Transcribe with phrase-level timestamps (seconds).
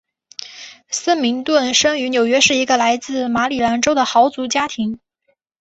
[0.89, 4.99] 森明顿生于纽约市一个来自于马里兰州的豪族家庭。